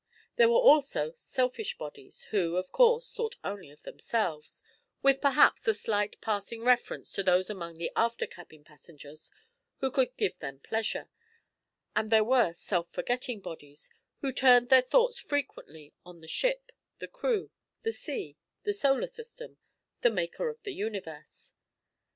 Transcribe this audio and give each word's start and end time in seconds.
There 0.35 0.49
were 0.49 0.55
also 0.57 1.13
selfish 1.13 1.77
bodies 1.77 2.23
who, 2.31 2.55
of 2.55 2.71
course, 2.71 3.13
thought 3.13 3.35
only 3.43 3.69
of 3.69 3.83
themselves 3.83 4.63
with, 5.03 5.21
perhaps, 5.21 5.67
a 5.67 5.75
slight 5.75 6.19
passing 6.21 6.63
reference 6.63 7.11
to 7.11 7.21
those 7.21 7.51
among 7.51 7.77
the 7.77 7.91
after 7.95 8.25
cabin 8.25 8.63
passengers 8.63 9.29
who 9.77 9.91
could 9.91 10.17
give 10.17 10.39
them 10.39 10.57
pleasure, 10.57 11.07
and 11.95 12.11
there 12.11 12.23
were 12.23 12.53
self 12.53 12.89
forgetting 12.89 13.41
bodies 13.41 13.91
who 14.21 14.31
turned 14.33 14.69
their 14.69 14.81
thoughts 14.81 15.19
frequently 15.19 15.93
on 16.03 16.21
the 16.21 16.27
ship, 16.27 16.71
the 16.97 17.07
crew, 17.07 17.51
the 17.83 17.91
sea, 17.93 18.37
the 18.63 18.73
solar 18.73 19.05
system, 19.05 19.59
the 20.01 20.09
Maker 20.09 20.49
of 20.49 20.59
the 20.63 20.73
universe. 20.73 21.53